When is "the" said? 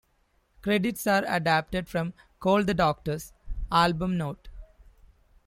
2.63-2.73